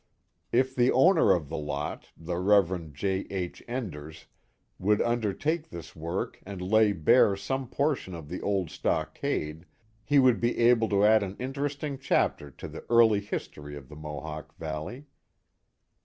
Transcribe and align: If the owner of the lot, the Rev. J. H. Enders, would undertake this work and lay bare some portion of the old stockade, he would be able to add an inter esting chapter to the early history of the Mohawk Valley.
If 0.51 0.75
the 0.75 0.91
owner 0.91 1.31
of 1.31 1.47
the 1.47 1.59
lot, 1.59 2.09
the 2.17 2.37
Rev. 2.37 2.91
J. 2.91 3.27
H. 3.29 3.61
Enders, 3.67 4.25
would 4.79 4.99
undertake 4.99 5.69
this 5.69 5.95
work 5.95 6.39
and 6.43 6.59
lay 6.59 6.91
bare 6.91 7.35
some 7.35 7.67
portion 7.67 8.15
of 8.15 8.27
the 8.27 8.41
old 8.41 8.71
stockade, 8.71 9.67
he 10.03 10.17
would 10.17 10.39
be 10.39 10.57
able 10.57 10.89
to 10.89 11.05
add 11.05 11.21
an 11.21 11.35
inter 11.37 11.67
esting 11.69 11.99
chapter 12.01 12.49
to 12.49 12.67
the 12.67 12.83
early 12.89 13.19
history 13.19 13.75
of 13.77 13.89
the 13.89 13.95
Mohawk 13.95 14.55
Valley. 14.57 15.05